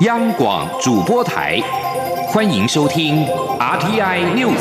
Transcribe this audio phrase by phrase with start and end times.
[0.00, 1.60] 央广主播台，
[2.28, 3.26] 欢迎收听
[3.58, 4.56] RTI News。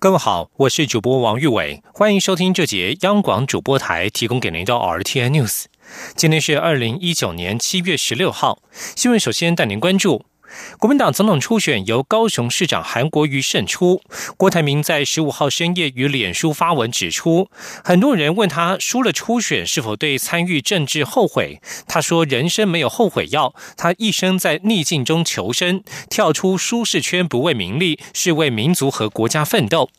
[0.00, 5.66] 各位好，我是主播王玉伟，欢迎收听这节央广主播台提供给您的 RTI News。
[6.16, 8.58] 今天是二零一九年七月十六号，
[8.96, 10.24] 新闻首先带您关注。
[10.78, 14.00] 国民党总统初选由高雄市长韩国瑜胜出。
[14.36, 17.48] 郭台铭在十五号深夜与脸书发文指出，
[17.84, 21.60] 很多人问他输了初选是否对参与政治后悔。
[21.86, 29.90] 他说：“人生没有后悔药，他一生在逆境中求生，跳出舒适圈，不为名利，是为民族和国家奋斗。”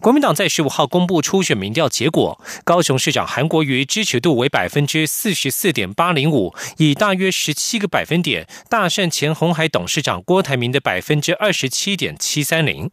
[0.00, 12.90] 国民党在十五号公布初选民调结果，高雄市长韩国瑜支持度为百分之四十四点八零五，以大约十七个百分点大胜前红海董事长郭台铭的百分之二十七点七三零。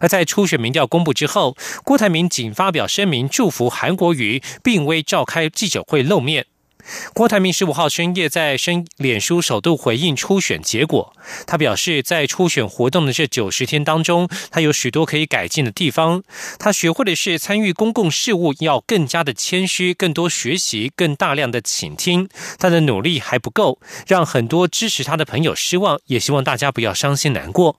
[0.00, 6.46] 而在初选民调公布之后，郭台铭仅发表声明祝福韩国瑜，并未召开记者会露面。
[7.12, 11.14] 郭台铭十五号深夜在深脸书首度回应初选结果，
[11.46, 16.22] 他表示，在初选活动的这九十天当中，他有许多可以改进的地方。
[16.58, 22.28] 他学会的是参与公共事务要更加的谦虚，更多学习，更大量的倾听。
[22.58, 27.78] 他的努力还不够，让很多支持他的朋友失望，也希望大家不要伤心难过。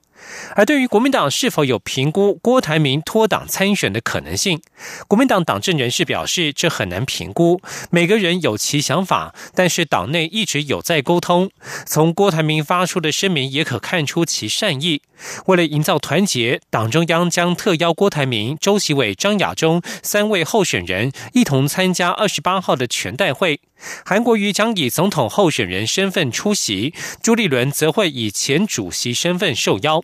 [0.54, 4.60] 而对于国民党是否有评估郭台铭脱党参选的可能性，
[5.06, 7.60] 国民党党政人士表示，这很难评估。
[7.90, 11.50] 每个人有其想法，但是党内一直有在沟通。
[11.86, 15.02] 从郭台铭发出的声明也可看出其善意。
[15.46, 23.60] 为了营造团结，党中央将特邀郭台铭、周习伟、张亚中三位候选人一同参加二十八号的全代会。
[24.04, 30.02] 韩国瑜将以总统候选人身份出席，朱立伦则会以前主席身份受邀。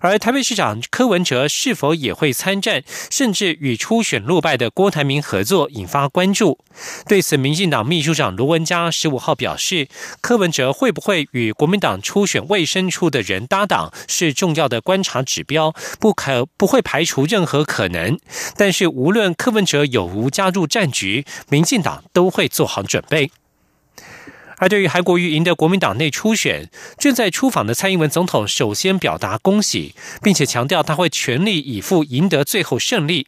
[0.00, 6.58] 而台北市长柯文哲是否也会参战，甚至与初选落败的郭台铭合作，引发关注。
[7.06, 9.88] 对此，民进党秘书长卢文嘉十五号表示，
[10.20, 18.18] 柯文哲会不会与国民党初选卫生处的人搭档，是重要的观察指标，不可不会排除任何可能。
[18.56, 23.30] 但是，无论柯文哲有无加入战局，民进党都会做好准备。
[24.60, 33.26] 而对于韩国瑜赢得国民党内初选，正在出访的蔡英文总统首先表达恭喜，并且强调他会全力以赴赢得最后胜利。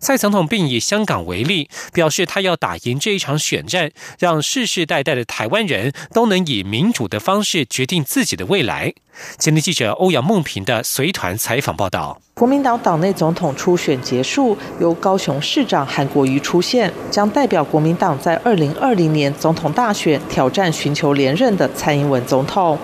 [0.00, 8.92] 蔡总统并以香港为例，表示他要打赢这一场选战，让世世代代的台湾人都能以民主的方式决定自己的未来。
[9.38, 12.20] 前天记者欧阳梦平的随团采访报道。
[12.42, 22.76] 国民党党内总统初选结束，由高雄市长韩国瑜出现，将代表国民党在二零二零年总统大选挑战寻求连任的蔡英文总统。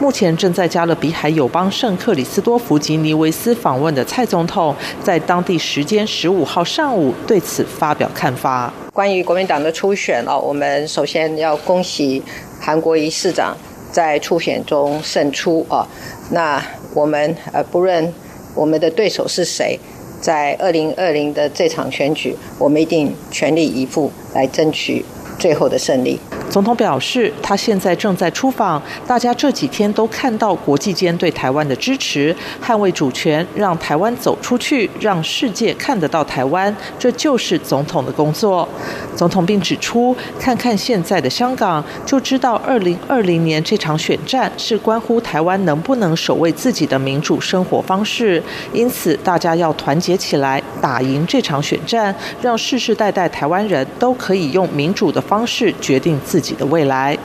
[0.00, 8.72] 目前正在加勒比海友邦圣克里斯多福吉尼维斯访问的蔡总统，在当地时间十五号上午对此发表看法。
[8.94, 12.22] 关于国民党的初选哦，我们首先要恭喜
[12.58, 13.54] 韩国瑜市长
[13.90, 15.86] 在初选中胜出啊。
[16.30, 16.58] 那
[16.94, 18.10] 我们呃不论。
[18.54, 19.78] 我们的对手是谁？
[20.20, 25.04] 在二零二零的这场选举，我们一定全力以赴来争取
[25.38, 26.18] 最后的胜利。
[26.50, 38.68] 总统表示，他现在正在出访，大家这几天都看到国际间对台湾的支持，捍卫主权，让台湾走出去，让世界看得到台湾，这就是总统的工作。
[39.16, 48.42] 总统并指出，看看现在的香港，就知道二零二零年这场选战是关乎台湾能不能守卫自己的民主生活方式，
[48.74, 56.42] 因此大家要团结起来，打赢这场选战，让世世代代台湾人都可以用民主的方式决定自。
[56.42, 57.16] 己的未来。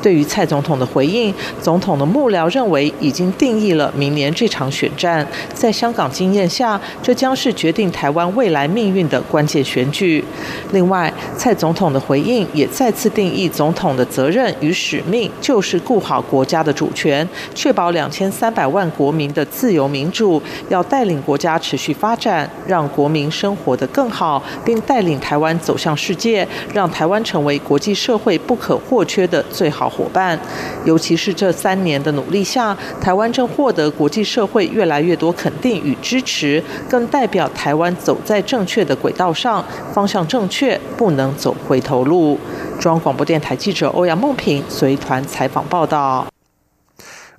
[0.00, 5.26] 对于蔡总统的回应，总统的幕僚认为已经定义了明年这场选战。
[5.52, 10.24] 在香港经验下，这将是决定台湾未来命运的关键选举。
[10.72, 28.56] 另外，蔡总统的回应也再次定义总统的责任与使命，就是顾好国家的主权，确保两千三百万国民的自由民主，要带领国家持续发展，让国民生活得更好，并带领台湾走向世界，让台湾成为国际社会不。
[28.62, 30.38] 可或缺的最好伙伴，
[30.84, 42.38] 尤其是这三年的努力下，台湾正获得国际社会越来越多肯定与支持，更代表台湾走在正确的轨道上，方向正确，不能走回头路。
[42.78, 46.26] 中央广播电台记者欧阳梦平随团采访报道。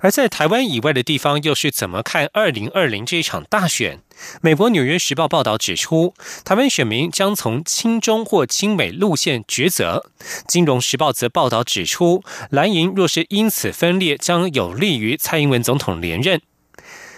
[0.04, 4.00] 而在台湾以外的地方，又是怎么看二零二零这一场大选？
[4.42, 6.12] 美国《纽约时报》报道指出，
[6.44, 10.04] 台湾选民将从亲中或亲美路线抉择。
[10.46, 16.42] 《金融时报》则报道指出，蓝营若是因此分裂，将有利于蔡英文总统连任。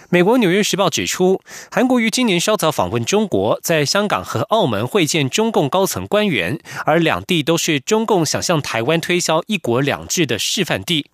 [0.09, 11.07] 美国《纽约时报》指出，韩国于今年稍早访问中国，在香港和澳门会见中共高层官员，而两地都是中共想向台湾推销“一国两制”的示范地。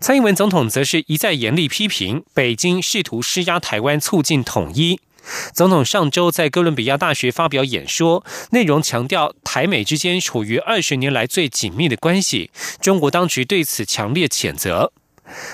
[0.00, 5.00] 蔡英文总统则是一再严厉批评北京试图施压台湾，促进统一。
[5.52, 14.90] 总统上周在哥伦比亚大学发表演说，内容强调台美之间处于二十年来最紧密的关系，中国当局对此强烈谴责。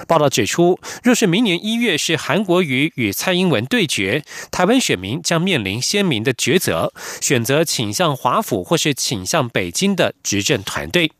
[0.07, 4.23] 报道指出，若是明年一月是韩国瑜与蔡英文对决，
[4.53, 11.11] 台湾选民将面临鲜明的抉择：选择倾向华府或是倾向北京的执政团队。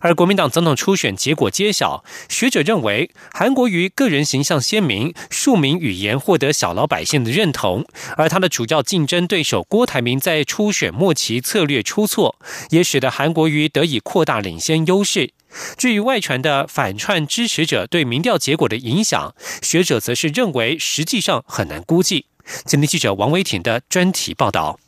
[0.00, 7.86] 而国民党总统初选结果揭晓，学者认为韩国瑜个人形象鲜明，庶民语言获得小老百姓的认同，
[8.16, 12.36] 而他的主要竞争对手郭台铭在初选末期策略出错，
[12.70, 15.32] 也使得韩国瑜得以扩大领先优势。
[15.76, 22.26] 至于外传的反串支持者对民调结果的影响，学者则是认为实际上很难估计。
[22.64, 24.78] 今天记者王维挺的专题报道。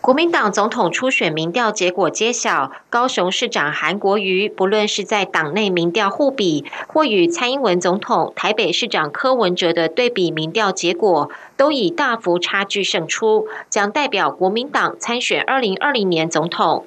[0.00, 16.86] 国民党总统初选民调结果揭晓，高雄市长韩国瑜不论是在党内民调互比，或与蔡英文总统、台北市长柯文哲的对比民调结果，都以大幅差距胜出，将代表国民党参选二零二零年总统。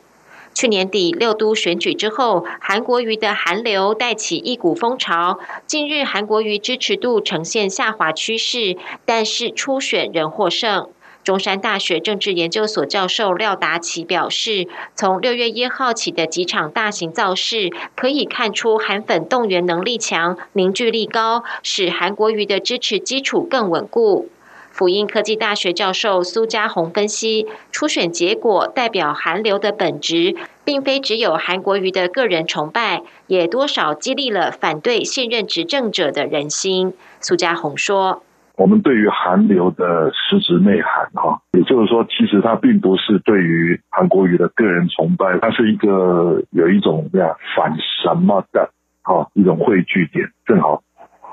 [0.56, 5.38] 去年底六都选举之后，韩国瑜的韩流带起一股风潮。
[5.68, 8.76] 近日韩国瑜支持度呈现下滑趋势，
[9.06, 10.90] 但是初选仍获胜。
[11.24, 24.30] 中山大学政治研究所教授廖达奇表示，从六月一号起的几场大型造势，可以看出韩粉动员能力强、凝聚力高，使韩国瑜的支持基础更稳固。
[24.70, 30.36] 辅英科技大学教授苏家宏分析，初选结果代表韩流的本质，
[30.66, 36.94] 并非只有韩国瑜的个人崇拜，也多少激励了反对现任执政者的人心。
[37.22, 38.24] 苏家宏说
[38.56, 48.72] ：“我们对于韩流的实质内涵，哈，也就是说，其实它并不是对于韩国瑜的个人崇拜，它是一个有一种这样反什么的，
[49.02, 50.82] 哈，一种汇聚点，正好。”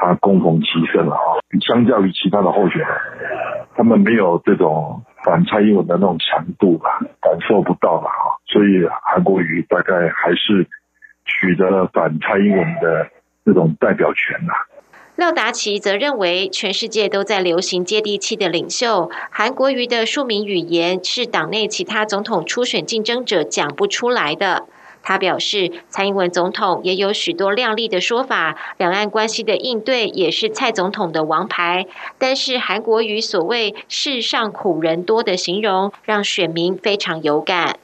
[0.02, 1.44] 他攻逢其胜了啊！
[1.60, 2.88] 相较于其他的候选人，
[3.76, 6.88] 他们没有这种反蔡英文的那种强度吧，
[7.20, 8.40] 感受不到了哈。
[8.46, 10.66] 所以韩国瑜大概还是
[11.26, 13.08] 取得了反蔡英文的
[13.44, 14.54] 这种代表权呐。
[15.20, 24.64] 廖达奇则认为，全世界都在流行接地气的领袖，韩国瑜的庶民语言是党内其他总统初选竞争者讲不出来的。
[25.02, 31.84] 他表示，蔡英文总统也有许多亮丽的说法，两岸关系的应对也是蔡总统的王牌。
[32.16, 37.78] 但是韩国瑜所谓“世上苦人多”的形容，让选民非常有感。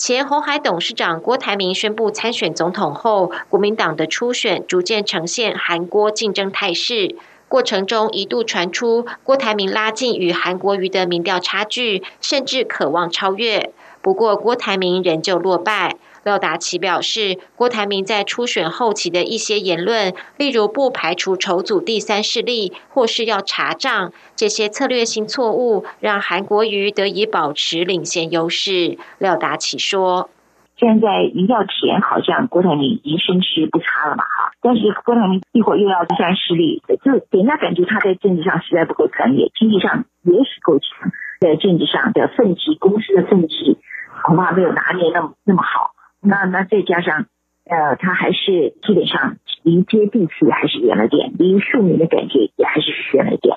[0.00, 7.16] 前红海董事长郭台铭宣布参选总统后，国民党的初选逐渐呈现韩国竞争态势，
[7.48, 13.74] 过程中一度传出郭台铭拉近与韩国瑜的民调差距，甚至渴望超越。
[14.00, 15.98] 不过郭台铭仍旧落败。
[16.22, 28.98] 廖达奇表示，郭台铭在初选后期的一些言论，例如不排除筹组第三势力，或是要查账，这些策略性错误，让韩国瑜得以保持领先优势。
[29.18, 30.28] 廖达奇说
[30.76, 43.78] ：“现在一要钱好像郭台铭已经身势不差了嘛，哈，但是郭台铭一会儿又要第三势力，就给人家感觉他在政治上实在不够专业，经济上也许够强，在政治上的奋起，公司的奋起
[44.22, 47.26] 恐怕没有拿捏那么那么好。”那那再加上，
[47.64, 53.56] 呃，他还是基本上离接地气还是远了点，离庶民的感觉也还是远了点。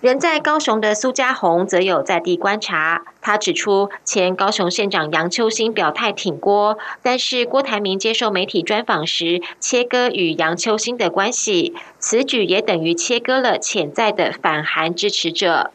[0.00, 15.70] 人在高雄的苏家红则有在地观察，他指出，前高雄县长杨秋兴表态挺郭，但是郭台铭接受媒体专访时切割与杨秋兴的关系，此举也等于切割了潜在的反韩支持者。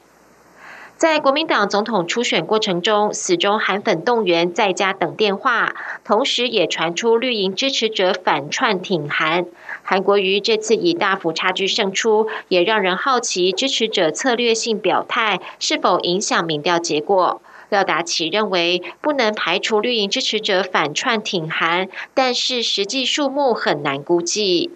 [0.98, 9.46] 在国民党总统初选过程中，死忠韩粉动员在家等电话，同时也传出绿营支持者反串挺韩。
[9.84, 17.44] 韩国瑜这次以大幅差距胜出，也让人好奇支持者策略性表态是否影响民调结果。
[17.70, 24.72] 廖达奇认为，不能排除绿营支持者反串挺韩，但是实际数目很难估计。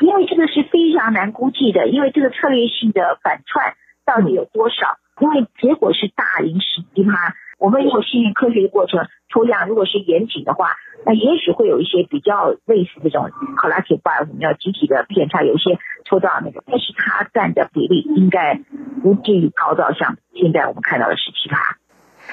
[0.00, 3.74] 因为这个是非常难估计的，因为这个策略性的反串
[4.04, 4.98] 到底有多少？
[5.20, 10.70] 因为结果是大于十七趴，我们如果训练科学的过程抽样，如果是严谨的话，
[11.04, 18.60] 那也许会有一些比较类似这种 collective bias，我们要集体的偏差，有一些抽到那个，但是它占的比例应该
[19.02, 21.76] 不至于高到像现在我们看到的十七趴。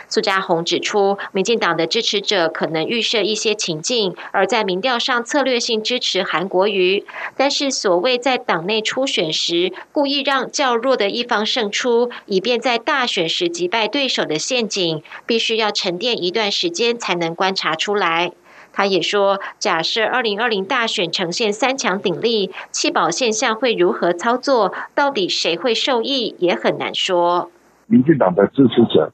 [0.07, 7.05] 苏家宏指出，民进党的支持者可能预设一些情境，而在民调上策略性支持韩国瑜。
[7.35, 18.31] 但是，所谓在党内初选时故意让较弱的一方胜出，以便在大选时击败对手的陷阱，必须要沉淀一段时间才能观察出来。
[18.71, 24.73] 他也说，假设二零二零大选呈现三强鼎立，弃保现象会如何操作？
[24.95, 27.51] 到底谁会受益，也很难说。
[27.87, 29.11] 民进党的支持者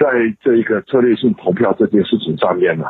[0.00, 2.84] 在这一个策略性投票这件事情上面呢，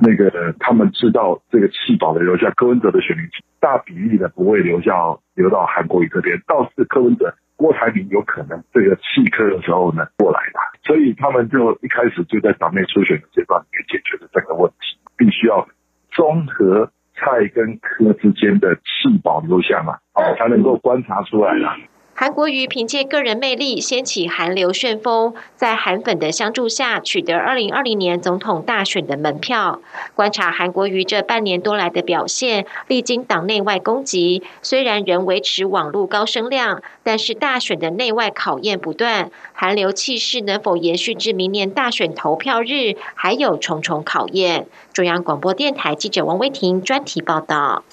[0.00, 3.26] 那个他们知道这个弃保的留下柯文哲的选民，
[3.60, 4.92] 大比例的不会留下
[5.34, 7.34] 留到韩国瑜这边，倒是柯文哲。
[7.56, 15.66] 郭台铭有可能这个弃科的时候呢过来的，所以他们就一开始就在党内初选的阶段去解决了这个问题，必须要
[16.12, 19.98] 综合蔡跟柯之间的气保流向啊，
[20.38, 21.74] 才能够观察出来了。
[22.20, 29.80] 韩国瑜凭借个人魅力掀起韩流旋风，在韩粉的相助下，取得二零二零年总统大选的门票。
[30.16, 44.66] 观察韩国瑜这半年多来的表现，历经党内外攻击，虽然仍维持网络高声量，但是大选的内外考验不断，韩流气势能否延续至明年大选投票日，还有重重考验。
[44.92, 47.84] 中央广播电台记者王威婷专题报道。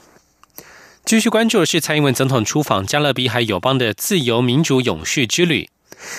[1.06, 5.70] 继续关注的是蔡英文总统出访加勒比海友邦的自由民主永续之旅。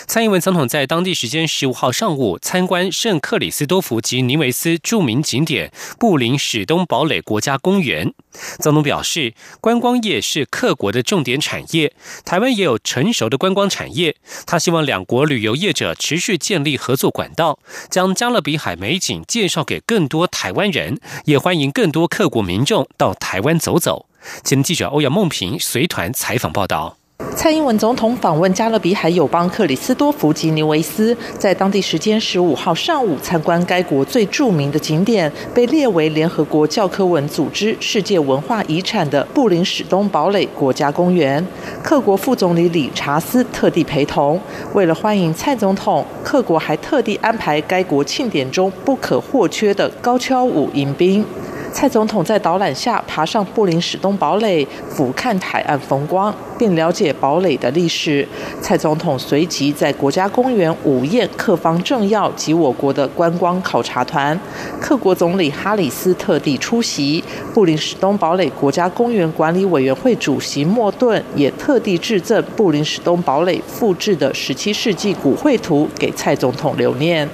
[0.07, 8.15] 蔡英文总统在当地时间十五号上午参观圣克里斯多福及尼维斯著名景点布林史东堡垒国家公园。
[8.61, 11.93] 总统表示，观光业是各国的重点产业，
[12.25, 14.15] 台湾也有成熟的观光产业。
[14.47, 17.59] 他希望两国旅游业者持续建立合作管道，
[17.91, 24.07] 将加勒比海美景介绍给更多台湾人，也欢迎更多各国民众到台湾走走。
[24.45, 26.97] 前记者欧阳梦平随团采访报道。
[27.35, 41.47] 蔡英文总统访问加勒比海友邦克里斯多福及尼维斯，在当地时间十五号上午参观该国最著名的景点，被列为联合国教科文组织世界文化遗产的布林史东堡垒国家公园。
[41.83, 44.41] 克国副总理理查斯特地陪同。
[44.75, 51.25] 为了欢迎蔡总统，克国还特地安排该国庆典中不可或缺的高跷舞迎宾。
[51.77, 58.27] 蔡总统在导览下爬上布林史东堡垒，俯瞰海岸风光，并了解堡垒的历史。
[58.63, 64.41] 蔡总统随即在国家公园午宴客方政要及我国的观光考察团，
[64.81, 67.23] 克国总理哈里斯特地出席。
[67.53, 77.29] 布林史东堡垒国家公园管理委员会主席莫顿也特地致赠布林史东堡垒复制的17世纪古绘图给蔡总统留念。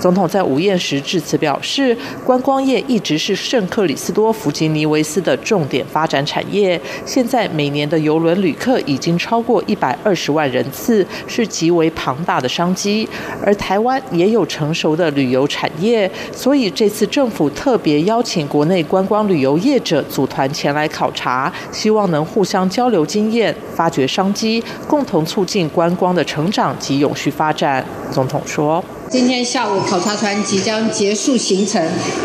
[0.00, 3.66] 总统在午宴时致辞表示，观光业一直是圣。
[3.68, 13.06] 克里斯多弗吉尼维斯的重点发展产业，现在每年的游轮旅客已经超过一百二十万人次，是极为庞大的商机。
[13.44, 27.84] 而台湾也有成熟的旅游产业，所以这次政府特别邀请国内观光旅游业者组团前来考察，希望能互相交流经验，发掘商机，共同促进观光的成长及永续发展。
[28.12, 28.82] 总统说。
[29.08, 31.80] 今天下午考察团即将结束行程，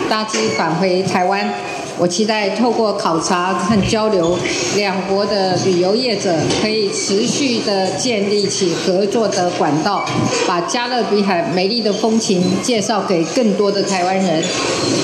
[0.10, 1.54] 搭机返回台湾。
[2.00, 4.36] 我期待透过考察和交流，
[4.76, 10.04] 两国的旅游业者可以持续的建立起合作的管道，
[10.48, 14.44] 把加勒比海美丽的风情介绍给更多的台湾人。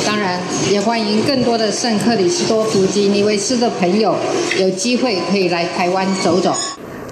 [0.04, 0.40] 当然，
[0.72, 4.16] 也欢迎更多的圣克里斯多福及尼维斯的朋友
[4.58, 6.56] 有机会可以来台湾走走。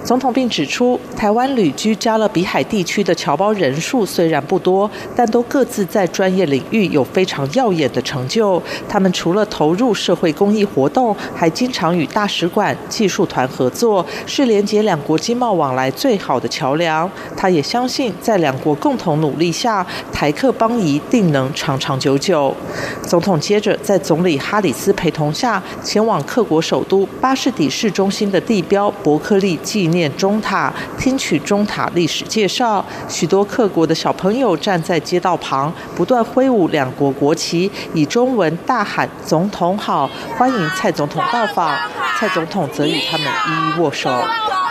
[0.05, 8.61] 总统并指出，台湾旅居加勒比海地区的侨胞人数虽然不多，但都各自在专业领域有非常耀眼的成就。
[8.87, 17.09] 他们除了投入社会公益活动，还经常与大使馆、技术团合作，是连接两国经贸往来最好的桥梁。
[17.35, 19.83] 他也相信，在两国共同努力下，
[20.13, 22.55] 台客邦谊定能长长久久。
[23.01, 29.94] 总统接着在总理哈里斯陪同下，前往克国首都巴士底市中心的地标伯克利纪念。
[29.95, 32.85] 念中塔，听取中塔历史介绍。
[33.09, 41.75] 许多各国的小朋友站在街道旁，不断挥舞两国国旗，以中文大喊“总统好”，欢迎蔡总统到访。
[42.19, 44.09] 蔡总统则与他们一一握手。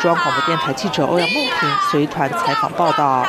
[0.00, 3.26] 中央广播电台记者欧阳梦平随团采访报道。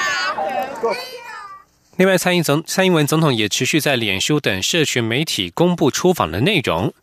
[1.97, 6.93] 另外，蔡英总蔡英文总统也持续在脸书等社群媒体公布出访的内容。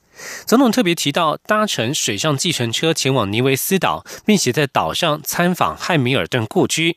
[0.47, 6.97] 总统特别提到搭乘水上计程车前往尼维斯岛，并且在岛上参访汉密尔顿故居。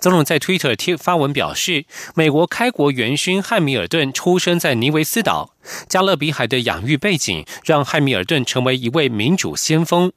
[0.00, 1.84] 总统在 Twitter 贴发文表示，
[2.14, 5.54] 美国开国元勋汉密尔顿出生在尼维斯岛，
[5.88, 10.10] 加勒比海的养育背景让汉密尔顿成为一位民主先锋。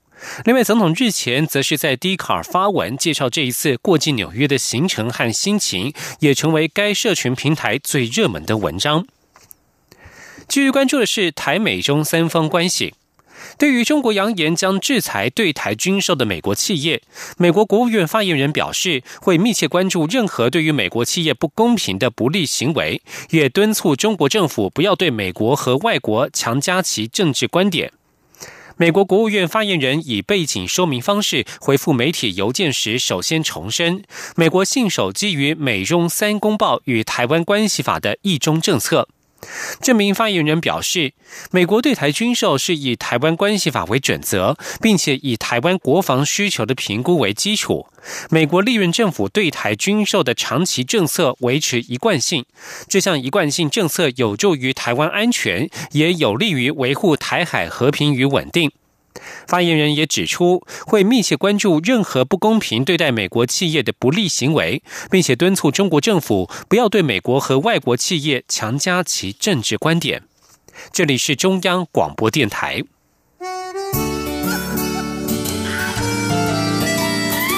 [0.45, 9.05] 另外，总统日前则是在 d 卡尔发文介绍这一次过境纽约的行程和心情，也成为该社群平台最热门的文章。
[10.51, 12.93] 继续关注的是台美中三方关系。
[13.57, 17.01] 对于中国扬言将制裁对台军售的美国企业，
[17.37, 27.93] 美国国务院发言人表示，会密切关注任何对于美国企业不公平的不利行为，也敦促中国政府不要对美国和外国强加其政治观点。
[28.75, 34.03] 美国国务院发言人以背景说明方式回复媒体邮件时，首先重申，
[34.35, 39.07] 美国信守基于美中三公报与台湾关系法的一中政策。
[39.81, 41.13] 这名发言人表示，
[41.51, 47.87] 美国对台军售是以台湾关系法为准则，并且以台湾国防需求的评估为基础。
[48.29, 52.45] 美国历任政府对台军售的长期政策维持一贯性，
[52.87, 58.71] 这项一贯性政策有助于台湾安全，也有利于维护台海和平与稳定。
[59.47, 70.23] 发言人也指出，会密切关注任何不公平对待美国企业的不利行为，并且敦促中国政府不要对美国和外国企业强加其政治观点。
[70.91, 72.83] 这里是中央广播电台。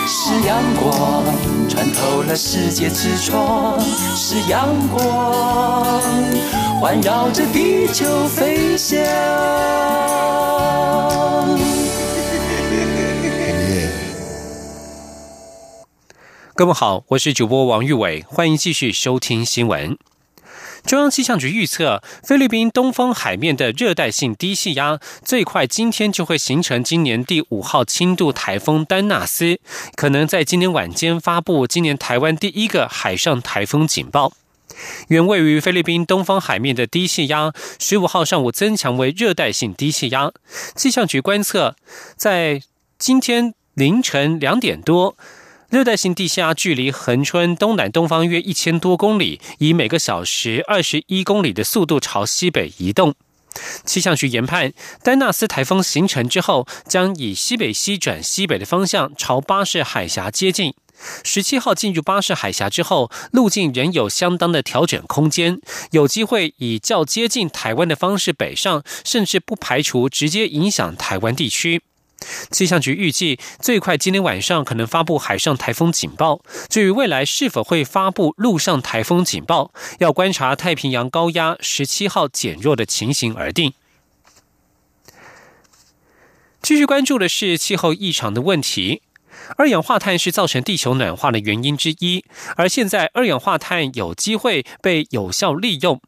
[0.08, 1.24] 是阳光
[1.70, 3.80] 穿透了世界之窗，
[4.16, 6.02] 是阳光
[6.80, 8.98] 环绕着地球飞翔。
[16.56, 19.98] 各位好，我是主播王玉伟，欢迎继续收听新闻。
[20.86, 29.60] 中央气象局预测，菲律宾东方海面的热带性低气压最快今天就会形成今年第五号轻度台风丹纳斯，
[29.96, 34.32] 可能在今天晚间发布今年台湾第一个海上台风警报。
[35.08, 40.32] 原位于菲律宾东方海面的低气压，十五号上午增强为热带性低气压。
[40.76, 41.76] 气象局观测，
[42.16, 42.62] 在
[43.00, 45.18] 今天凌晨两点多。
[45.74, 53.16] 热带性低气压距离恒春东南东方约一千多公里，以每个小时二十一公里的速度朝西北移动。
[53.84, 60.76] 气象局研判，丹纳斯台风形成之后，将以西北西转西北的方向朝巴士海峡接近。
[61.24, 71.82] 十七号进入巴士海峡之后，路径仍有相当的调整空间，有机会以较接近台湾的方式北上，甚至不排除直接影响台湾地区。
[72.52, 76.42] 气象局预计，最快今天晚上可能发布海上台风警报。
[76.70, 83.74] 至于未来是否会发布陆上台风警报，要观察太平洋高压十七号减弱的情形而定。
[86.62, 89.02] 继续关注的是气候异常的问题。
[89.58, 92.24] 二氧化碳是造成地球暖化的原因之一，
[92.56, 96.00] 而现在二氧化碳有机会被有效利用。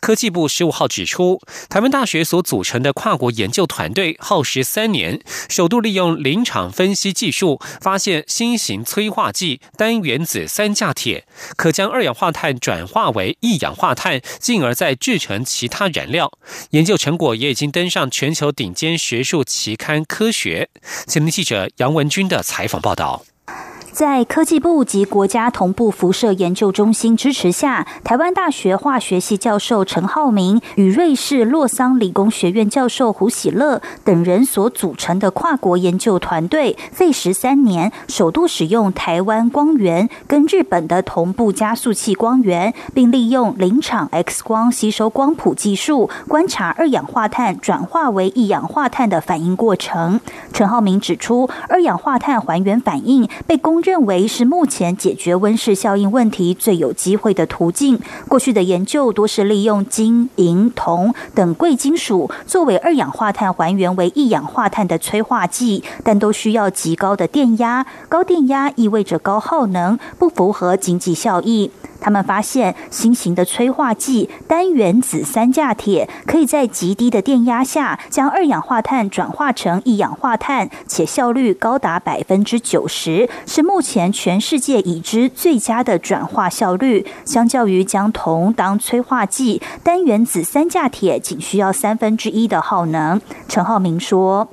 [0.00, 16.32] 科技部十五号指出，台湾大学所组成的跨国研究团队耗时三年，首度利用临场分析技术，发现新型催化剂单原子三价铁可将二氧化碳转化为一氧化碳，进而再制成其他燃料。
[16.70, 20.68] 研究成果也已经登上全球顶尖学术期刊《科学》。
[21.10, 23.24] 前听记者杨文军的采访报道。
[23.94, 50.20] 在科技部及国家同步辐射研究中心支持下，台湾大学化学系教授陈浩明与瑞士洛桑理工学院教授胡喜乐等人所组成的跨国研究团队，费时三年，首度使用台湾光源跟日本的同步加速器光源，并利用临场 X 光吸收光谱技术，观察二氧化碳转化为一氧化碳的反应过程。
[50.52, 58.00] 陈浩明指出，二氧化碳还原反应被公认为是目前解决温室效应问题最有机会的途径。
[58.28, 67.84] 过去的研究多是利用金、银、铜等贵金属作为二氧化碳还原为一氧化碳的催化剂，但都需要极高的电压。
[68.08, 71.70] 高电压意味着高耗能，不符合经济效益。
[72.04, 87.06] 他们发现新型的催化剂单原子三价铁可以在极低的电压下将二氧化碳转化成一氧化碳，且效率高达百分之九十，是目前全世界已知最佳的转化效率。
[87.24, 93.18] 相较于将铜当催化剂，单原子三价铁仅需要三分之一的耗能。
[93.48, 94.46] 陈浩明说。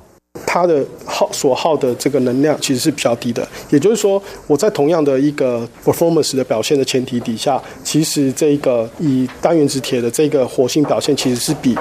[0.46, 11.76] 它的耗所耗的这个能量其实是比较低的，也就是说，我在同样的一个 performance 的表现的前提底下，其实这个以单原子铁的这个活性表现其实是比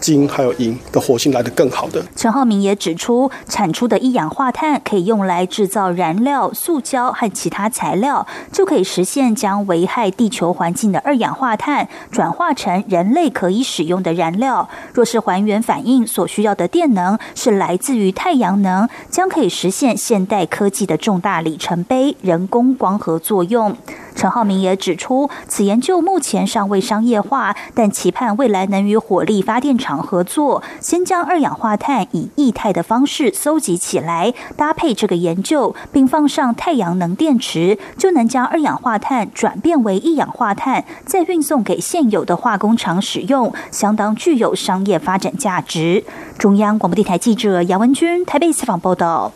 [0.00, 2.02] 金还有银的活性来得更好的。
[2.14, 14.68] 陈浩明也指出，产出的一氧化碳可以用来制造燃料、塑胶和其他材料，就可以实现将危害地球环境的二氧化碳转化成人类可以使用的燃料。
[14.92, 23.76] 若是还原反应所需要的电能是来自于太阳能，将可以实现现代科技的重大里程碑——人工光合作用。
[24.14, 46.04] 陈浩明也指出，此研究目前尚未商业化，但期盼未来能与火力发电厂合作，先将二氧化碳以液态的方式搜集起来，搭配这个研究，并放上太阳能电池，就能将二氧化碳转变为一氧化碳，再运送给现有的化工厂使用，相当具有商业发展价值。
[46.38, 49.32] 中央广播电台记者杨文君台北采访报道。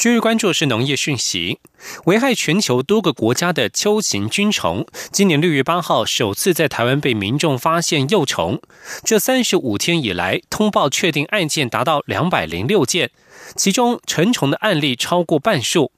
[0.00, 1.58] 今日关注是农业讯息，
[2.04, 8.60] 危害全球多个国家的秋形菌虫，今年六月八号首次在台湾被民众发现幼虫。
[9.02, 13.10] 这三十五天以来，通报确定案件达到两百零六件，
[13.56, 15.90] 其中成虫的案例超过半数。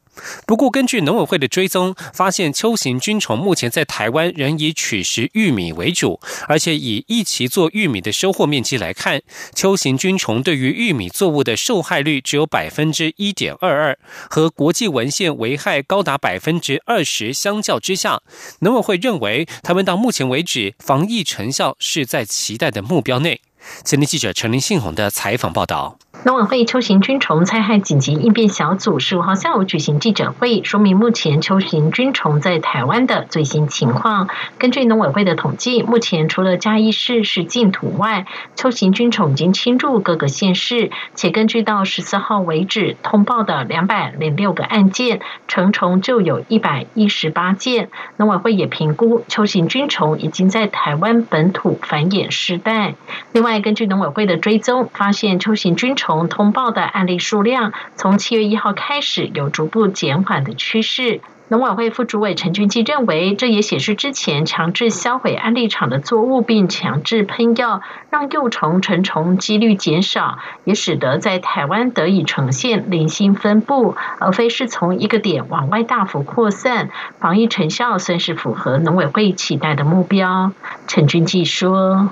[0.46, 9.22] 不过，根据农委会的追踪，发现秋行菌虫目前在台湾仍以取食玉米为主，而且以一期做玉米的收获面积来看，
[9.54, 18.20] 秋行菌虫对于玉米作物的受害率只有百分之一点二二，和国际文献危害高达百分之二十相较之下，
[18.60, 23.40] 农委会认为他们到目前为止防疫成效是在期待的目标内。
[23.84, 25.98] 前天记者陈林信宏的采访报道。
[26.22, 34.28] 农委会秋行菌虫灾害紧急应变小组十五号下午举行记者会，说明目前秋行菌虫在台湾的最新情况。
[34.58, 40.90] 根据农委会的统计，目前除了嘉义市是净土外，秋行菌虫已经侵入各个县市。
[41.14, 47.88] 且根据到十四号为止通报的两百零六个案件，成虫就有一百一十八件。
[48.18, 52.94] 农委会也评估秋行菌虫已经在台湾本土繁衍世代。
[53.32, 61.20] 另外，根据农委会的追踪，发现秋行菌从通报的案例数量，从七月一号开始有逐步减缓的趋势。
[61.48, 76.88] 农委会副主委陈俊基认为，这也显示之前强制销毁安利厂的作物，并强制喷药，让幼虫成虫几率减少，也使得在台湾得以呈现零星分布，而非是从一个点往外大幅扩散。
[77.18, 80.52] 防疫成效算是符合农委会期待的目标。
[80.86, 82.08] 陈俊基说。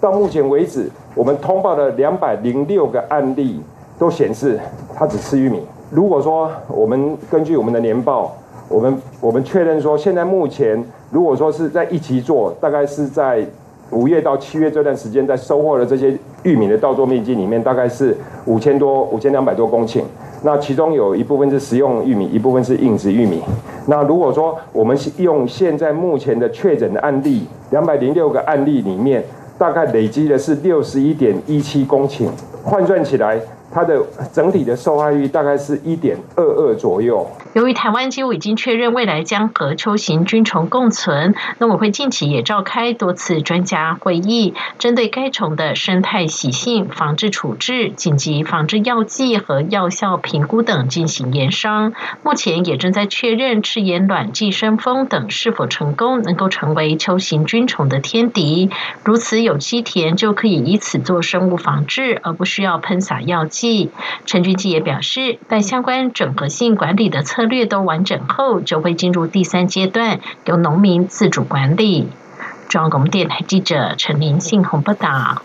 [0.00, 3.60] 到目前为止，我们通报的两百零六个案例
[3.98, 4.60] 都显示，
[4.94, 5.62] 它只吃玉米。
[5.90, 8.36] 如果说我们根据我们的年报，
[8.68, 13.44] 我们我们确认说，现在目前如果说是在一起做，大概是在
[13.90, 20.02] 五月到七月这段时间，在收获的这些玉米的稻作面积里面，大概是五千多、五千两百多公顷。
[20.42, 23.42] 那其中有一部分是食用玉米，一部分是硬质玉米。
[23.86, 29.24] 那如果说我们用现在目前的确诊的案例，两百零六个案例里面。
[29.58, 32.28] 大概累积的是六十一点一七公顷，
[32.62, 33.40] 换算起来。
[33.70, 34.00] 它的
[34.32, 37.30] 整体的受害率大概是一点二二左右。
[37.52, 51.92] 由于台湾几乎已经确认未来将和秋形菌虫共存，农委会近期也召开多次专家会议，针对该虫的生态习性、防治处置、紧急防治药剂和药效评估等进行研商。
[52.22, 58.70] 目前也正在确认赤眼卵寄生蜂等是否成功能够成为秋形菌虫的天敌。
[59.02, 63.55] 如此有机田就可以以此做生物防治，而不需要喷洒药剂。
[64.26, 72.08] 陈俊基也表示，待相关整合性管理的策略都完整后，就会进入第三阶段，由农民自主管理。
[72.68, 75.42] 中央广播电台记者陈林信鸿报道。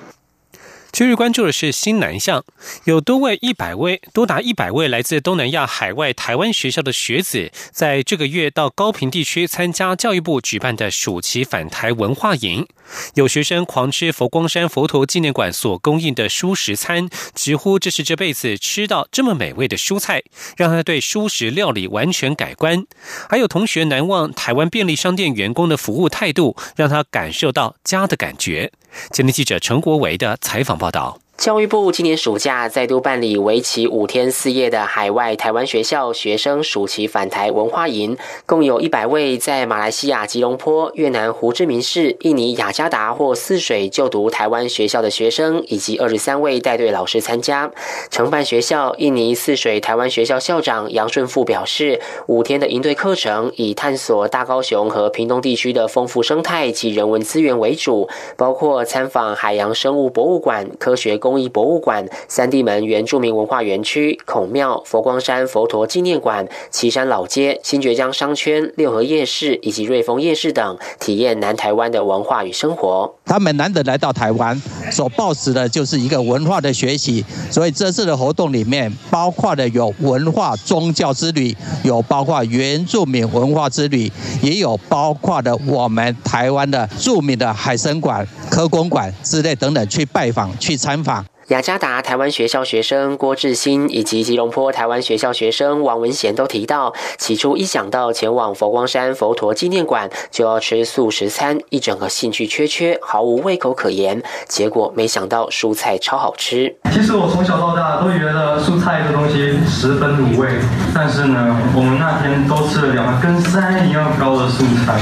[0.92, 2.44] 今日关注的是新南向，
[2.84, 12.68] 有多位一百位多达一百位来自东南亚海外台湾学校的学子，在这个月到高平地区参加教育部举办的暑期返台文化营。
[13.14, 20.22] 有学生狂吃佛光山佛陀纪念馆所供应的蔬食餐，直呼这是这辈子吃到这么美味的蔬菜，
[20.58, 22.86] 让他对蔬食料理完全改观。
[23.30, 28.74] 还有同学难忘台湾便利商店员工的服务态度，让他感受到家的感觉。
[29.12, 31.20] 今天记者陈国维的采访报道。
[31.42, 47.72] 教育部今年暑假再度办理为期五天四夜的海外台湾学校学生暑期返台文化营，共有一百位在马来西亚吉隆坡、越南胡志明市、印尼雅加达或泗水就读台湾学校的学生，以及二十三位带队老师参加。
[48.12, 61.31] 承办学校印尼泗水台湾学校校长杨顺富表示，五天的营队课程以探索大高雄和屏东地区的丰富生态及人文资源为主，包括参访海洋生物博物馆、科学工。
[61.32, 73.16] 工艺博物馆、三地门原住民文化园区、孔庙、佛光山佛陀纪念馆、岐山老街、新觉江商圈、六合夜市以及瑞丰夜市等，体验南台湾的文化与生活。
[73.32, 77.24] 他们难得来到台湾，所抱持的就是一个文化的学习。
[77.50, 91.26] 所以这次的活动里面，包括的有文化宗教之旅，有包括原住民文化之旅，也有包括的我们台湾的著名的海参馆、科工馆之类等等，去拜访、去参访。
[91.52, 104.24] 雅加达台湾学校学生郭志新以及吉隆坡台湾学校学生王文贤都提到，起初一想到前往佛光山佛陀纪念馆就要吃素食餐，一整个兴趣缺缺，毫无胃口可言。
[104.48, 106.74] 结果没想到蔬菜超好吃。
[106.94, 110.48] 其实我从小到大都觉得蔬菜这东西十分卤味，
[110.96, 114.98] 但是呢，我们那天都吃了两个跟山一样高的蔬菜。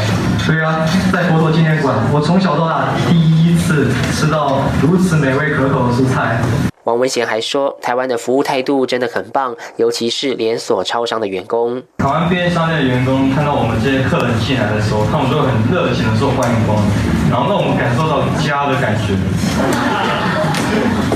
[0.48, 0.84] 对啊，
[1.14, 6.39] 在佛陀纪念馆，我从小到大第一次吃到如此美味可口的蔬菜。
[6.86, 11.84] 王文贤还说，台湾的服务态度真的很棒，尤其是连锁超商的员工。
[11.98, 16.90] 台湾便利商店的员工看到我们这些客人进来的时候，他们都很热情的受欢迎光临，
[17.30, 19.14] 然后让我们感受到家的感觉。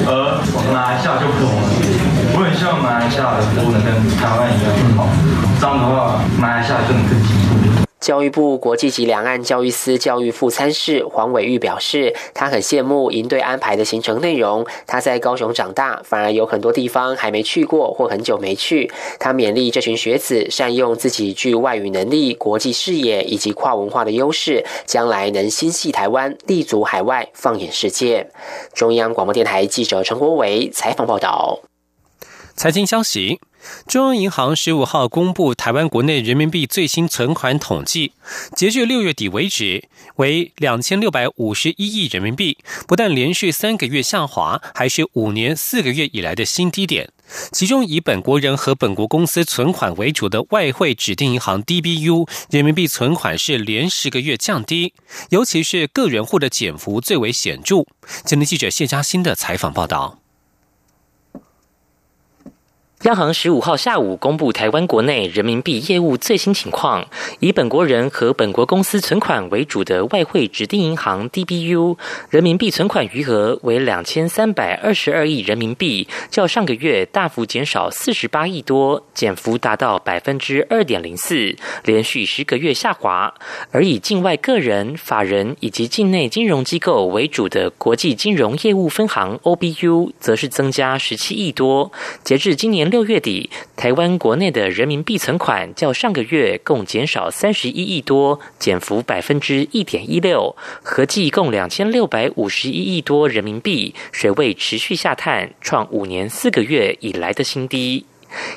[0.05, 0.37] 而
[0.71, 1.63] 马来西亚就不同了，
[2.35, 5.07] 我很希望马来西亚的服务能跟台湾一样好，
[5.59, 7.42] 这样的话，马来西亚就能更。
[8.03, 14.67] 教育部国际及两岸教育司教育副参事黄伟玉表示，他很羡慕营队安排的行程内容。
[14.85, 18.91] 他在高雄长大，反而有很多地方还没去过或很久没去。
[19.19, 28.29] 他勉励这群学子善用自己具外语能力、国际视野以及跨文化的优势，将来能心系台湾，立足海外，放眼世界。
[28.73, 31.61] 中央广播电台记者陈国伟采访报道。
[32.57, 33.39] 财经消息。
[33.87, 38.13] 中央银行十五号公布台湾国内人民币最新存款统计，
[38.55, 47.09] 截至六月底为止为两千六百五十一亿人民币，不但连续三个月下滑，还是五年四个月以来的新低点。
[47.51, 54.93] 其中以本国人和本国公司存款为主的外汇指定银行 DBU 人民币存款是连十个月降低，
[55.29, 57.85] 尤其是个人户的减幅最为显著。
[58.25, 60.22] 今天记者谢嘉欣的采访报道。
[63.03, 67.05] 央行十五号下午公布台湾国内人民币业务最新情况，
[67.41, 71.97] 以本国人和本国公司存款为主的外汇指定银行 DBU
[72.29, 83.33] 人民币存款余额为两千三百二十二亿人民币，较上个月大幅减少四十八亿多，减幅达到百分之二点零四，连续十个月下滑。
[83.71, 91.91] 而以境外个人、法人以及境内金融机构为主的国际金融业务分行 OBU 则是增加十七亿多，
[92.23, 92.92] 截至今年。
[92.93, 108.05] 六月底，台湾国内的人民币存款较上个月共减少三十一亿多，减幅百分之一点一六，合计共两千六百五十一亿多人民币，水位持续下探，创五年四个月以来的新低。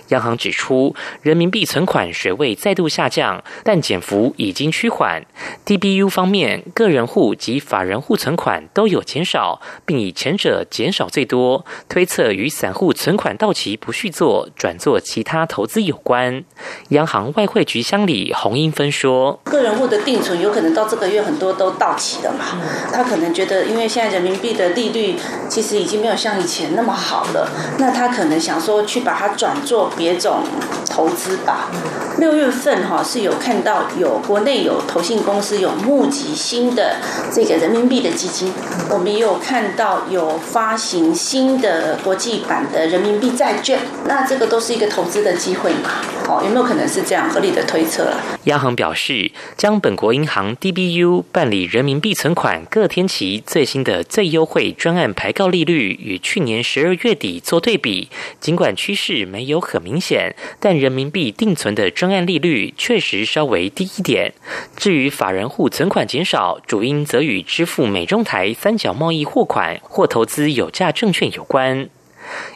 [0.08, 5.22] 央行指出，人民币存款水位再度下降，但减幅已经趋缓。
[5.66, 16.44] DBU 方面，个人户及法人户存款都有减少，并以前者减少最多，推测与散户存款到期不续做，转做其他投资有关。
[16.90, 22.60] 央行外汇局乡里洪英芬说：“个人户的定存有可能到这个月很多都到期了嘛？
[22.92, 25.16] 他可能觉得，因为现在人民币的利率
[25.48, 30.44] 其实已经没有像以前那么好了，那他可能想说去把它转。”做别种
[30.88, 31.70] 投资吧。
[32.18, 36.96] 六月份哈是有看到有国内有投信公司有募集新的
[37.30, 38.50] 这个人民币的基金，
[38.88, 45.90] 我们也有看到有发行新的国际版的人民币债券，那这个都是一个投资的机会嘛？
[46.28, 48.20] 哦，有没有可能是这样合理的推测了？
[48.44, 58.08] 央行表示，将本国银行 DBU 办理人民币存款各天期最新的最优惠专案排告利率与去年十二月底做对比，
[58.40, 64.34] 尽管趋势没有都很明显，但人民币定存的专案利率确实稍微低一点。
[64.76, 71.88] 至于法人户存款减少，主因则与支付美中台三角贸易货款或投资有价证券有关。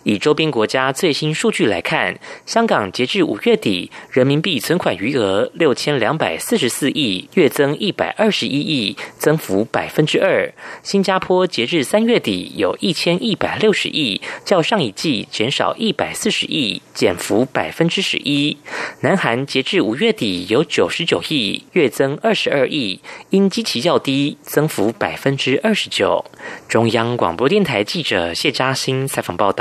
[0.03, 10.53] 以周边国家最新数据来看，香港截至五月底，人民币存款余额六千两百四十四亿，月增一百二十一亿，增幅百分之二。
[10.83, 18.57] 新加坡截至三月底有一千一百六十亿，较上一季减少一百四十亿，减幅百分之十一。
[19.01, 26.25] 南韩截至五月底有九十九亿，月增二十二亿，因基期较低，增幅百分之二十九。
[26.69, 29.60] 中央广播电台记者谢嘉欣采访报道。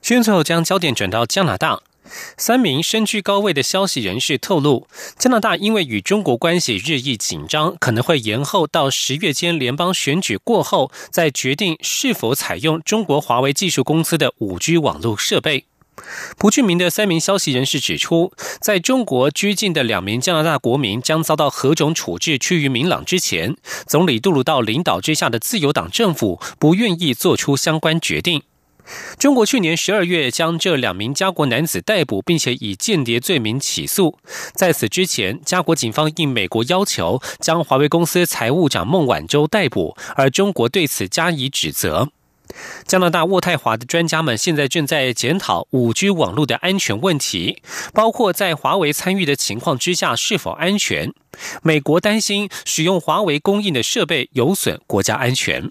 [0.00, 1.80] 宣最后将焦点转到加拿大。
[2.36, 15.64] 三名身居高位的消息人士透露，加拿大因为与中国关系日益紧张，可能会延后到十月间联邦选举过后，再决定是否采用中国华为技术公司的五 G 网络设备。
[16.36, 23.56] 不具名的三名消息人士指出，在中国拘禁的两名加拿大国民将遭到何种处置趋于明朗之前，
[23.86, 28.42] 总理杜鲁道领导之下的自由党政府不愿意做出相关决定。
[29.18, 34.18] 中国去年十二月将这两名加国男子逮捕，并且以间谍罪名起诉。
[34.54, 42.10] 在此之前，加国警方应美国要求将华为公司财务长孟晚舟逮捕，而中国对此加以指责。
[42.86, 47.62] 加拿大渥太华的专家们现在正在检讨五 G 网络的安全问题，
[47.94, 51.14] 包括在华为参与的情况之下是否安全。
[51.62, 55.70] 美国担心使用华为供应的设备有损国家安全。